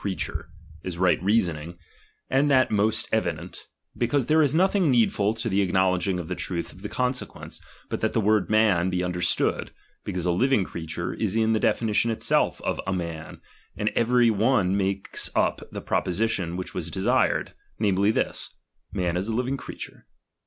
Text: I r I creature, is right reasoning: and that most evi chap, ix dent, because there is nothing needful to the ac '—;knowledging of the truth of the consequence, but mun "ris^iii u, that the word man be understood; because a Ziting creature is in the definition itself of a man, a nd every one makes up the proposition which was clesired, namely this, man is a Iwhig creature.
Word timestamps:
I 0.01 0.03
r 0.03 0.03
I 0.03 0.09
creature, 0.09 0.49
is 0.83 0.97
right 0.97 1.21
reasoning: 1.21 1.77
and 2.27 2.49
that 2.49 2.71
most 2.71 3.11
evi 3.11 3.23
chap, 3.35 3.37
ix 3.37 3.37
dent, 3.39 3.67
because 3.95 4.25
there 4.25 4.41
is 4.41 4.55
nothing 4.55 4.89
needful 4.89 5.35
to 5.35 5.47
the 5.47 5.61
ac 5.61 5.71
'—;knowledging 5.73 6.17
of 6.17 6.27
the 6.27 6.33
truth 6.33 6.73
of 6.73 6.81
the 6.81 6.89
consequence, 6.89 7.61
but 7.87 7.99
mun 8.01 8.01
"ris^iii 8.01 8.01
u, 8.01 8.01
that 8.01 8.13
the 8.13 8.19
word 8.25 8.49
man 8.49 8.89
be 8.89 9.03
understood; 9.03 9.69
because 10.03 10.25
a 10.25 10.29
Ziting 10.31 10.65
creature 10.65 11.13
is 11.13 11.35
in 11.35 11.53
the 11.53 11.59
definition 11.59 12.09
itself 12.09 12.59
of 12.61 12.81
a 12.87 12.91
man, 12.93 13.41
a 13.77 13.83
nd 13.83 13.91
every 13.95 14.31
one 14.31 14.75
makes 14.75 15.29
up 15.35 15.61
the 15.71 15.81
proposition 15.81 16.57
which 16.57 16.73
was 16.73 16.89
clesired, 16.89 17.49
namely 17.77 18.09
this, 18.09 18.55
man 18.91 19.15
is 19.15 19.29
a 19.29 19.33
Iwhig 19.33 19.59
creature. 19.59 20.07